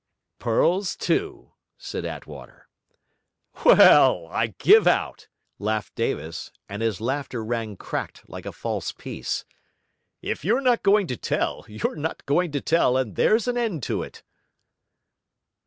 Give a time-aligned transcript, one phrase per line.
[0.39, 2.67] 'Pearls, too,' said Attwater.
[3.63, 5.27] 'Well, I give out!'
[5.59, 9.45] laughed Davis, and his laughter rang cracked like a false piece.
[10.19, 13.83] 'If you're not going to tell, you're not going to tell, and there's an end
[13.83, 14.23] to it.'